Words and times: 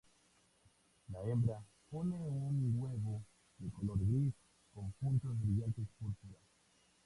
La 1.09 1.19
hembra 1.29 1.63
pone 1.91 2.15
un 2.15 2.73
huevo 2.75 3.21
de 3.59 3.69
color 3.71 3.99
gris 3.99 4.33
con 4.73 4.91
puntos 4.93 5.39
brillantes 5.39 5.85
púrpura. 5.99 6.39